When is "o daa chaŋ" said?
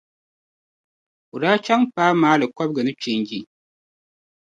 1.33-1.81